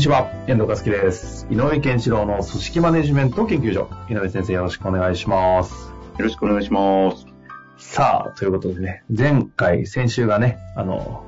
[0.00, 1.46] にちは、遠藤和樹です。
[1.50, 3.90] 井上健一郎の組織マネジメント研究所。
[4.08, 5.90] 井上先生よろしくお願いします。
[6.16, 7.26] よろしくお願いします。
[7.76, 11.26] さあ、ということでね、前回、先週がね、あの、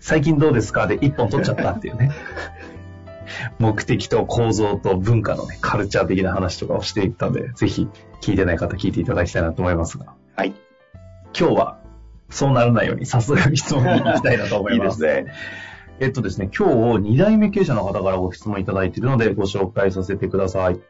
[0.00, 0.86] 最近どうですか？
[0.86, 2.10] で一本取っちゃったっていうね。
[3.58, 7.88] 目的と構造と文化のね、カルチャー的な話とかをしていったんで、ぜひ
[8.20, 10.52] 聞いてない方聞いていただきたいなと思いますが、はい。
[11.34, 11.78] 今日は
[12.28, 14.96] そうならないように早速質問に行きたいなと思います。
[14.96, 15.32] いいですね。
[16.00, 20.80] えっとですね、今日2代目経営者の方からご質問いただいているのでご紹介させてください。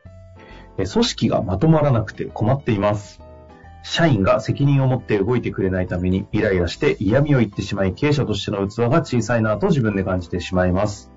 [0.78, 3.20] え組織がまとまらなくて困っています。
[3.83, 11.11] 社員が責任を持って動いてくれないためにイライラして嫌味を言ってしまい経営者としての器が小さいなと自分で感じてしまいます。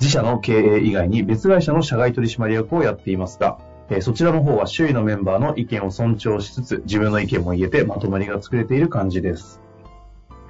[0.00, 3.58] 自社の経営以外に別会社の社外取締役をやっていますが、
[3.90, 9.60] えそちらの方は周囲のメンバーの意見を尊重しつつ自分の意見も言えてまとまりが作れている感じです。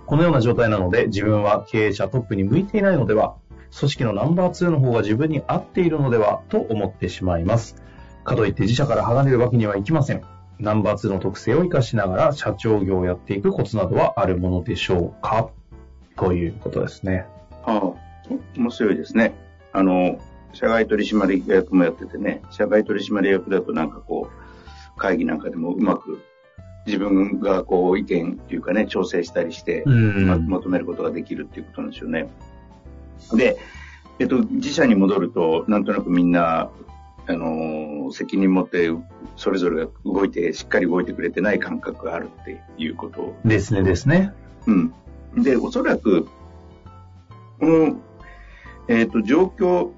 [0.09, 3.37] このような状態なので自分は経営者トップに向いていないのでは
[3.78, 7.83] 組織のナンバー2の方が自分に合っているのではと思ってしまいます。
[8.25, 10.23] かといって自社から剥がれるわけにはいきません。
[10.59, 15.51] ナンバー2の特性を活かしながら社長業をやっていくコツなどはあるものでしょうか？
[16.17, 17.27] ということですね。
[17.67, 19.34] はあ、面白いですね。
[19.75, 20.19] あの、
[20.55, 26.23] 社外取締役もやっててね、社外取締役だとなんかこう、会議なんかでもうまく
[26.89, 32.28] 自分がこう意見っていうかね、調整したりして、うんままとめることができるっていうことなんですよね。
[33.34, 33.58] で、
[34.19, 36.70] えっと、自社に戻ると、なんとなくみんな、
[37.27, 38.90] あの、責任持って、
[39.36, 44.33] それぞれが動いて、しっかり動いてくれてない感覚があるっていうことですねですね。
[44.67, 44.95] うん。
[45.36, 46.24] で、おそらく、
[47.61, 48.01] この、
[48.89, 49.90] えっ、と、状況、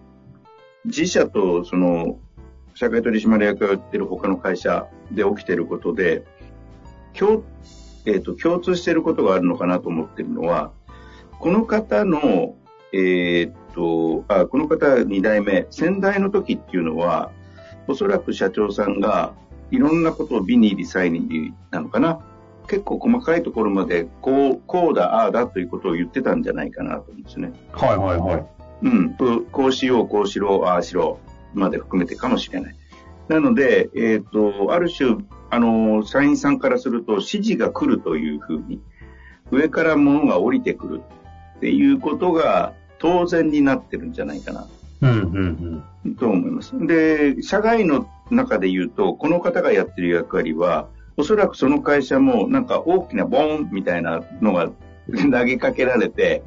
[0.85, 2.19] 自社と、その、
[2.75, 6.25] 社会取締役がやってる他の会社で起きてることで、
[7.15, 7.43] 共、
[8.07, 10.73] えっ、と、共通していることがあるのかなと思ってるのは、
[11.39, 12.57] この方の、
[12.93, 17.31] えっ、と、あ、この方2代目、先代の時っていうのは、
[17.89, 19.35] おそらく社長さんが
[19.71, 22.21] いろんなことを美に入り際になのかな。
[22.69, 27.53] 結構細かいところまで、こう、こうだ、ああだということを言ってたんじゃないかなと思うんですね。
[27.73, 28.47] はいはいはい。
[28.83, 31.19] うん、とこうしよう、こうしろ、ああしろ、
[31.53, 32.77] まで含めてかもしれない。
[33.29, 35.17] なので、えっ、と、ある種、
[35.51, 38.81] あの、社員さんからすると指示が来るというふうに、
[39.51, 41.03] 上から物が降りてくる
[41.57, 44.67] っていうことが当然になってるんじゃないかな。
[45.03, 46.15] うんうんうん。
[46.15, 46.73] と思います。
[46.87, 54.71] で、社外の中で言うと、この方がやってる役割は、おそらくその会社もなんか大きなボーンみたいなのが
[55.09, 56.43] 投げかけられて、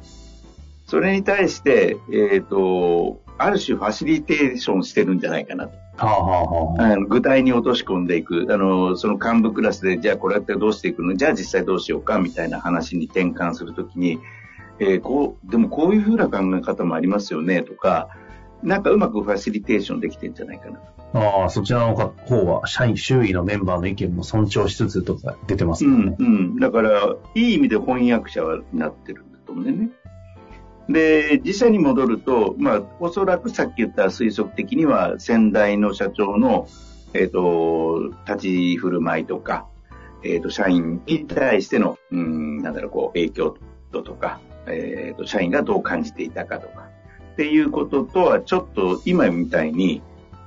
[0.86, 5.83] それに対して、えっ、と、ある種ファシリテーションしてるんじゃないかなと。
[5.96, 8.46] はあはあ具体に落とし込んでいく。
[8.50, 11.14] あの、その幹部クラスで、じゃあこれやってどうしていくの？
[11.14, 14.18] じゃあ実際どうしようかみたいな話に転換するときに、
[14.80, 18.08] えーこう、でもこういうふうな考え方もありますよねとか、
[18.62, 20.94] なんかうまくファシリテーションできてんじゃないかなと。
[21.16, 26.16] ああ、そちらの方は社員、周囲のメンバーの意見も尊重しつつとか出てますもんね。
[26.18, 28.40] うん、だから、いい意味で翻訳者
[28.72, 29.90] になってるんだと思うんだよね。
[30.88, 36.68] で、自社に戻ると、まあ、おそらくさっき言った推測的には、先代の社長の、
[37.14, 39.66] えっ、と、立ち振る舞いとか、
[40.22, 43.56] えっ、と、社員に対しての、うん、なんだろう、こう、影響
[43.92, 46.88] 度とか、えっ、と、社員がどう感じていたかとか、
[47.32, 50.02] っていうこととは、ちょっと今みたいに、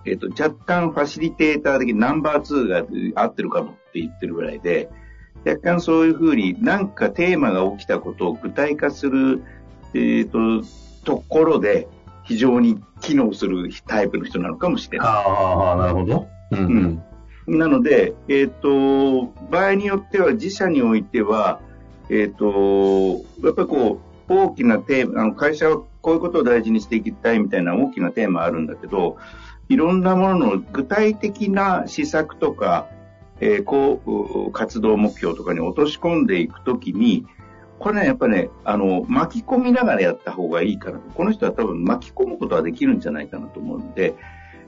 [0.05, 4.89] えっ、と、若干ファシリテーター的ナンバー2が合ってるかもって言ってるぐらいで、
[5.45, 9.43] 若干そういうふうになんかテーマが起きたことを具体化する、
[9.97, 10.63] えっ、と、
[11.03, 11.87] ところで
[12.23, 15.07] 非常に機能するタイプの人なのかもしれない。
[15.07, 16.27] はあはあはあ、なるほど。
[16.51, 17.03] うん
[17.47, 17.59] うん。
[17.59, 21.61] なので、えっ、と、場合によっては自社においては、
[22.09, 29.17] えっ、と、やっぱりこう、大きなテーマ、あの会社はこういうことを大事にしていきたいみたいな大きなテーマあるんだけど、
[29.69, 32.87] いろんなものの具体的な施策とか、
[33.39, 37.25] えーこう、活動目標とかに落とし込んでいくときに、
[37.79, 41.09] これね、やっぱね、あの、巻き込みながらやった方がいいかなと。
[41.11, 44.15] この人は多分巻き込むことはできるんじゃないかなと思うんで、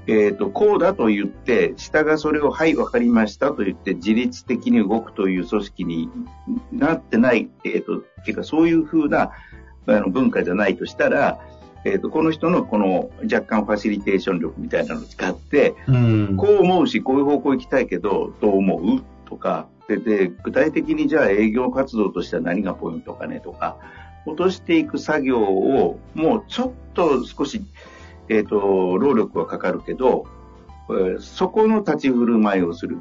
[0.08, 6.10] えっ、と、こうだと言って、下がそれを、はい、わかりましたと言って、自律的に動くという組織に
[6.72, 9.32] なってない、えっ、と、っていうか、そういうふうな、
[9.88, 11.40] あの文化じゃないとしたら、
[11.86, 19.02] えーと、この人のこの若干ファシリテーション力みたいなのを使って、うん、こう思うし、こういう方向行きたいけど、どう思う？
[19.26, 23.78] とかでで、具体的にじゃあ営業活動としては何がポイントかねとか、
[24.28, 27.64] 落としていく作業をもうちょっと少し、
[28.28, 30.28] えっ、ー、と、労力はかかるけど、
[31.20, 33.00] そこの立ち振る舞いをする。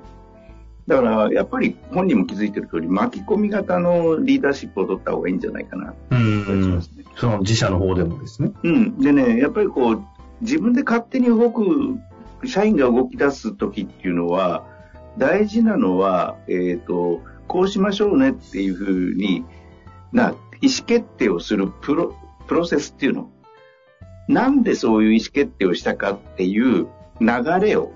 [0.86, 6.82] だから、やっぱり本人も気づいてる通り、巻き込み型のリーダーシップを取った方がいいんじゃないかな、うん、
[7.16, 8.52] その自社の方でもですね。
[8.62, 8.98] うん。
[8.98, 10.02] でね、やっぱりこう、
[10.40, 11.98] 自分で勝手に動く、
[12.46, 14.64] 社員が動き出す時っていうのは、
[15.18, 19.44] 大事なのは、えっ、ー、と、こうしましょうねっていうふうに
[20.12, 22.14] な、意思決定をするプロ、
[22.46, 23.30] プロセスっていうの。
[24.28, 26.86] なんでそういう意思決定をしたかっていう
[27.20, 27.92] 流れを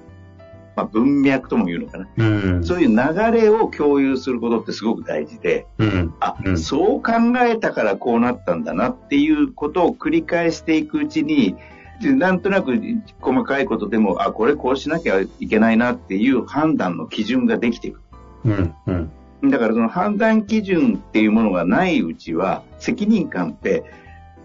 [0.75, 2.25] まあ、文脈とも言うのかな、う
[2.59, 2.97] ん、そういう流
[3.31, 11.57] れを共有することってすごく大事で、うん、あ、うん、そう考えたからこうなったんだなっていうことを繰り返していくうちに、
[12.11, 12.79] なんとなく
[13.21, 18.01] 細かいことでも、あ、これこうしなきゃいけないなっていう判断の基準ができていく。
[18.45, 18.75] うん
[19.43, 23.85] うん、だからその判断基準っていうものがないうちは、責任感って、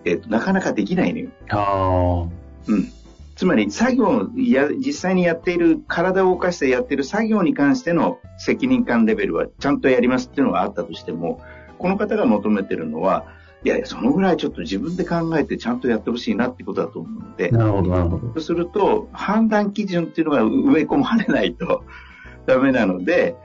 [0.05, 1.29] えっ、と、なかなかできないのよ。
[1.49, 2.27] あ
[2.67, 2.91] うん。
[3.35, 11.41] つまり作業や、実際にやっている、体を動かしてやっている作業に関しての責任感レベルはちゃんとやりますっていうのがあったとしても、
[11.77, 13.27] この方が求めてるのは、
[13.63, 18.27] いやいや、そのぐらいちょっと自分で考えてちゃんとやってほしいなってことだと思うので、なるほど、なるほど。
[18.27, 21.83] そうすると、判断基準っていうのが植え込まれないと
[22.45, 23.35] ダメなので、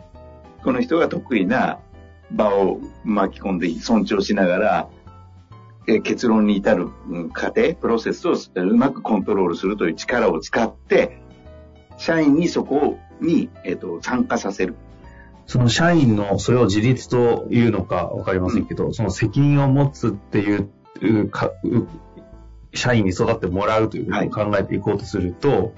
[0.62, 1.78] この人が得意な
[2.30, 4.88] 場を巻き込んで尊重しながら、
[6.04, 6.88] 結論に至る
[7.32, 11.20] 過程、プロセスをうまくコントロールするという力を使って、
[11.96, 14.76] 社員にそこに、えっと、参加させる。
[15.52, 21.52] その社員のそれを自立というのかわかりませんけど、うん、その責任を持つっていうか
[22.72, 25.72] 社員に育ってもらうということを考えていこうとすると、はい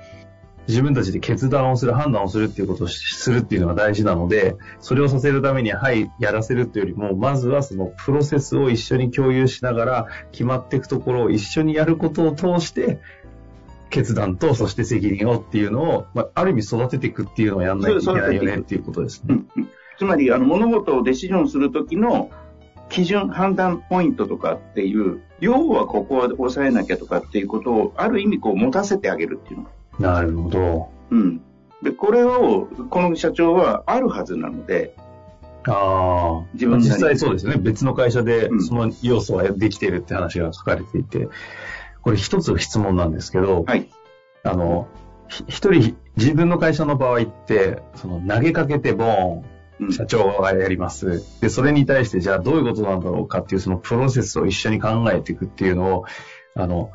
[0.67, 12.99] 自分たちで決断をする、判断をするっていうことをするっていうのが大事なので、それをさせるために、はい、やらせるっていうよりも、まずはそのプロセスを一緒に共有しながら、決まっていくところを一緒にやることを通して、
[13.95, 19.37] 決断と、そして責任をっていうのを、まあ、ある意味育てていくっていうのをやんないといけないよねっていうことですね。
[19.57, 19.69] うん、
[19.99, 22.31] つまり、あの、物事をデシジョンするときの
[22.89, 29.69] 基準、判断ポイントとかっていう、要はここは抑えなきゃとかっていうことを、ある意味こう持たせてあげるっていうの。
[30.01, 30.89] なるほど。
[31.11, 31.41] うん。
[31.83, 34.97] で、これを、この社長はあるはずなので、
[35.67, 37.57] ああ、自分実際そうですね。
[37.57, 41.29] 別の会社でその要素はできているって話が書かれていて、
[42.05, 43.89] これ一つ質問なんですけど、はい。
[44.45, 44.89] あの、
[45.29, 51.25] 一人、自分の会社の場合って、その投げかけてボーン、社長がやります。
[51.41, 56.05] で、それに対してじゃあどういうことなんだろうかっていうそのプロセスを一緒に考えていくっていうのを、
[56.55, 56.93] あの、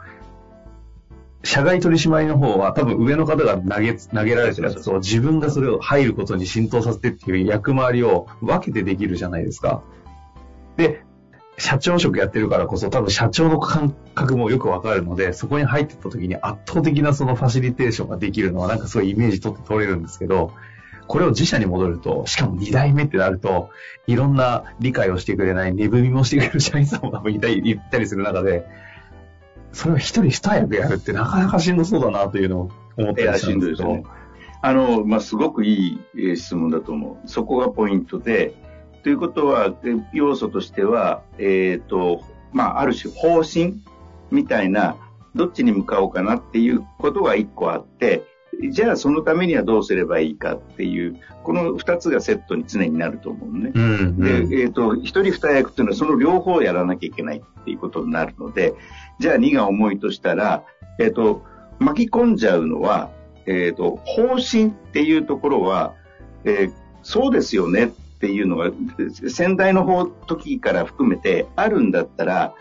[1.43, 9.81] 社外取締の方は多分上の方が投げ、投げられてるやつを自分がそれを入ることに浸透させてっていう役回りを分けてできるじゃないですか。
[10.77, 11.03] で、
[11.59, 20.53] 社長職やってるからこそ多分社長の感覚もよくわかるので、そこに入ってった時に圧倒的なそのファシリテーションができるのはなんかすごいうイメージ取って取れるんですけど、
[21.07, 23.71] これを自社に戻ると、しかも2代目ってなると、
[24.07, 28.65] いろんな理解をしてくれない、値踏みもしてくれる社員さんも多分いたり、いたりする中で、
[29.73, 33.89] それを一人二役やるってなかなかしんどそうだなというのを思ってらっしゃるんですけど。
[33.89, 34.03] ね、
[34.61, 37.27] あの、まあ、すごくいい質問だと思う。
[37.27, 38.53] そこがポイントで、
[39.03, 39.73] ということは、
[40.13, 43.81] 要素としては、えっ、ー、と、まあ、ある種方針
[44.31, 44.97] みたいな、
[45.35, 48.23] どっちに向かおうかなっていうことが一個あって、
[48.71, 53.71] じゃあそのためにはどうすればいいかっていう、この二つがセットに常になると思うね。
[53.73, 58.73] うんうん、で、えっ、ー、と、一人二役っていうのはその両方やらなきゃいけないっていうことになるので、
[59.19, 60.63] じゃあ2が重いとしたら、
[60.99, 61.43] えっ、ー、と、
[61.79, 63.09] 巻き込んじゃうのは、
[63.45, 65.93] えっ、ー、と、方針っていうところは、
[66.43, 68.69] えー、そうですよねっていうのが、
[69.29, 72.53] 先代の方、時から含めてあるんだったら、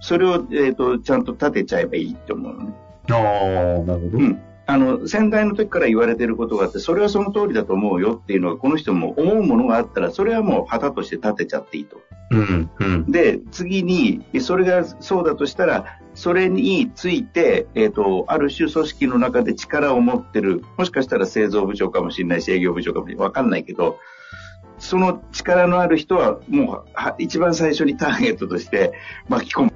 [0.00, 2.74] それを、えっ、と、ちゃんと立てちゃえばいいって思うのね。
[3.10, 4.18] ああ、なるほど。
[4.18, 4.42] うん。
[4.66, 12.00] あの、先代の時から言われてることがあって、それはその通りだと思うよっていうのが、この人も思うものがあったら、それはもう旗として立てちゃっていいと。
[12.32, 23.24] うんうん、で、次に、それがそうだとしたら、それについて、えっ、ー、と、ある種組織の中で力を持ってる、もしかしたら製造部長かもしれないし、営業部長かもしれない。
[23.24, 24.00] わかんないけど、
[24.78, 26.84] その力のある人は、もう、
[27.18, 28.92] 一番最初にターゲットとして
[29.28, 29.72] 巻き込む。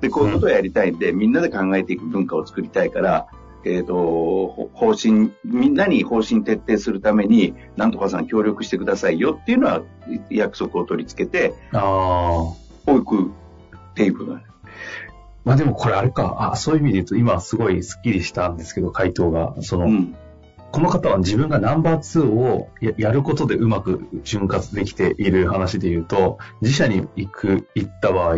[0.00, 3.26] で、こういうことをやりたいんで、うん、みんなで考えていく文化を作りたいから、
[3.64, 9.82] えっ、ー、と、方針、みんなに方針徹底するために、なんとかさん協力してくださいよっていうのは
[10.30, 12.56] 約束を取り付けて、あお
[13.04, 14.44] くっていうことだね。
[15.44, 19.54] まあでもこれあれか、あそういう意味で言うと今すごいスッキリしたんですけど、回答が。
[19.60, 20.16] その、うん。
[20.72, 28.36] この方は自分がナンバー2をやることでうまく潤滑できている話で言うと、自社に行く、行った場合、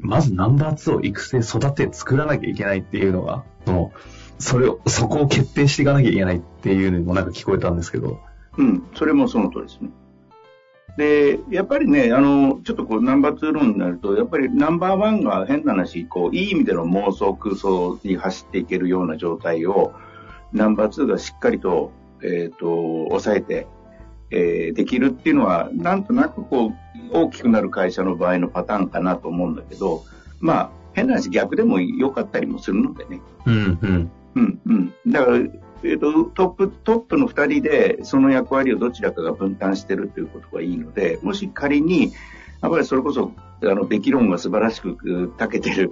[0.00, 3.92] まずナンバー2を育成、育て、作らなきゃいけないっていうのが、その、
[4.38, 8.20] それを、そこを決定していかなきゃいけないっていうのもなんか聞こえたんですけど。
[8.56, 8.82] うん。
[8.94, 9.90] それもその通りですね。
[10.96, 19.92] で、やっぱりね、あの、ちょっとこう、ナンバー2論になると、やっぱりナンバーワンが変な話、こう、いい意味での妄想空想に走っていけるような状態を、
[20.54, 21.92] ナンバー2がしっかりと、
[22.22, 23.66] えっ、と、抑えて、
[24.30, 26.72] えーできるっていうのは、なんとなくこう、
[27.12, 30.04] 大きくなる会社の場合のパターンかなと思うんだけど、
[30.40, 33.20] まあ、変な話、逆でも良かったりもするのでね。
[33.46, 34.10] うん、うん。
[34.36, 34.94] うんうん。
[35.06, 35.38] だから、
[35.82, 42.12] えっ、と、トップ、トップの二人で、その役割をどちらかが分担してるということがいいので、もし仮に、
[42.62, 43.32] やっぱりそれこそ、
[43.70, 45.90] あの、べき論が素晴らしくう長けてる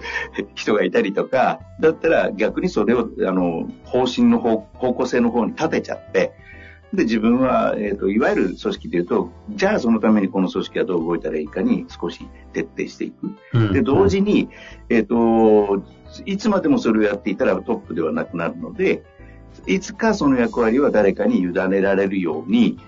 [0.54, 6.32] 人がいたりとか、 だったら逆にそれを、あの、方針の方方向性の方に立てちゃって、
[6.92, 13.30] で、自分は、えっ、と、いわゆる組織でいうと、じゃあそのためにこの組織はどう動いたらいいかに少し徹底していく。
[13.54, 14.50] うんで、同時に、
[14.90, 15.82] えっ、と、
[16.26, 19.02] いつまでもそれをやっていたらトップではなくなるので、
[19.66, 22.78] いつかその役割は誰かに委ねられるように、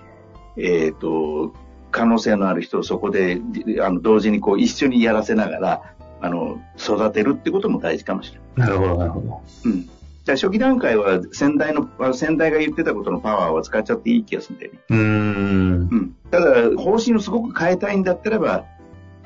[0.57, 1.53] えっ、と、
[1.95, 3.39] 可能性のある人をそこで、
[3.81, 8.69] あの、同時にこう一緒にやらせながら、あの、育てるってことも大事かもしれない。
[8.69, 9.41] なるほど、なるほど。
[9.63, 9.83] うん。
[9.83, 14.79] じゃあ初期段階は先代の、あ先代が言ってたことのパワーを使っちゃっていい気がするんだよね。
[14.89, 15.89] うーん。
[15.89, 16.15] うん。
[16.31, 18.65] ただ、方針をすごく変えたいんだったらば、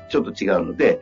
[0.08, 1.00] ちょっと違うので、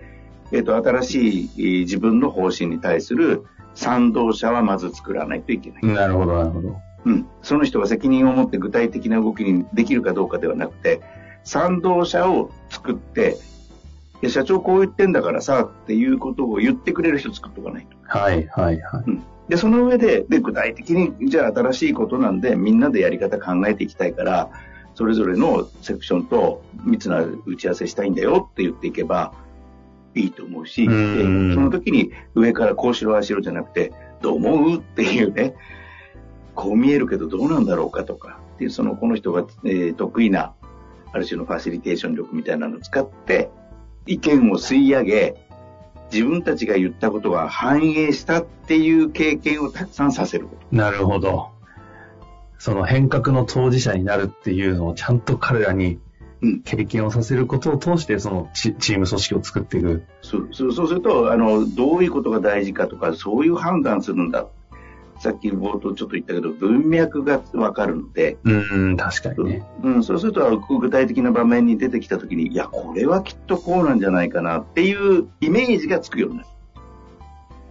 [0.53, 3.45] えっ、と、新しいえー自分の方針に対する
[3.75, 5.87] 賛同者はまず作らないといけない。
[5.87, 6.77] なるほど、なるほど。
[7.05, 7.27] うん。
[7.43, 11.03] その人が責任を持って具体的な動きにできるかどうかではなくて、
[11.49, 13.39] 賛同者を作って、
[14.21, 17.97] いや、社長こう言ってんだからさ、っていうことを言ってくれる人作っておかないと。
[18.03, 19.05] はい、はい、はい。
[19.49, 24.51] で、その上で、で、具体的に、じゃあ新しいことなんで、みんなでやり方考えていきたいから、
[24.95, 29.33] それぞれのセクションと密な打ち合わせしたいんだよって言っていけば
[30.15, 31.55] いいと思うし、でうん。
[31.55, 34.79] その時に上からこうしろああしろじゃなくて、どう思う？
[34.79, 35.55] っていうね、
[36.55, 40.53] こう見えるけどどうなんだろうかとか、っていうそのこの人が、えー得意な、
[41.19, 43.51] ある種のファシリテーション力みたいなのを使って、
[44.07, 45.35] 意見を吸い上げ、
[46.13, 50.49] 自分たちが言ったことが反映したっていう経験をたくさんさせる。
[50.73, 51.51] なるほど。
[52.59, 56.01] その変革の当事者になるっていうのをちゃんと彼らに
[56.41, 60.05] うん経験をさせることを通して、そのチチーム組織を作っていく。
[60.23, 64.47] そうそうするとあの、どういうことが大事かとか、そういう判断するんだ。
[65.21, 68.53] さっき冒頭ちょっと言ったけど、文脈がわかるので、う
[68.93, 69.67] ん、確かにね。
[69.83, 76.49] うん、そうすると具体的な場面に出てきたときに、いや、これはきっとこうなんじゃないかなっていうイメージがつくようになる。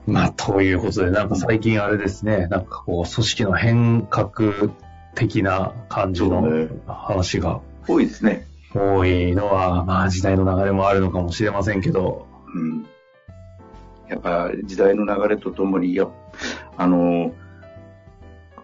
[0.08, 4.70] まあ、ということで、なんか最近あれですね、なんかこう、組織の変革
[5.16, 8.48] 的な感じの話が多いですね。
[8.74, 12.26] 多いのは、まあ時代の流れもあるのかもしれませんけど、
[12.56, 12.86] うん。
[14.10, 16.08] やっぱ時代の流れとともに、や
[16.78, 17.34] あの、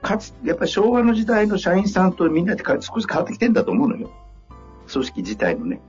[0.02, 4.12] かつ、やっぱり昭和の時代の社員さんとみんなってか少し変わってきてんだと思うのよ。
[4.92, 5.82] 組織自体のね。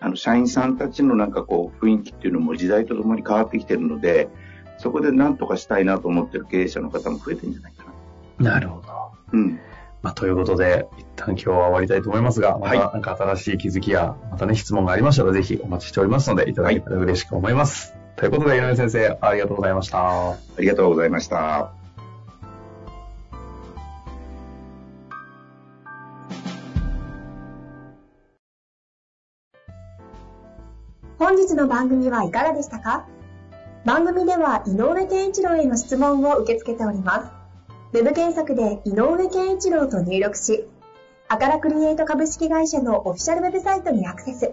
[0.00, 4.28] あの、社員さんたちのなんかこう、雰囲気っていうのも時代とともに変わってきてるので、
[4.78, 7.84] そこで何とかしたいなと思ってる経営者の方も増えてるんじゃないか
[8.38, 8.50] な。
[8.52, 8.88] なるほど。
[9.32, 9.60] うん。
[10.02, 17.95] まあ、ということで、一旦今日は終わりたいと思いますが、またはなんか新しい気づきや、またね、質問がありましたら、ぜひお待ちしておりますので、いただけたら嬉しく思います。
[18.16, 20.30] ということで、井上先生、ありがとうございました。
[20.30, 21.70] ありがとうございました。
[31.18, 33.06] 本日の番組はいかがでしたか？
[33.84, 37.26] 番組では井上健一郎への質問を受け付けておりま
[37.92, 37.98] す。
[37.98, 40.66] ウェブ検索で井上健一郎と入力し、
[41.28, 44.52] アカラクリエイト株式会社のオフィシャルウェブサイトにアクセス。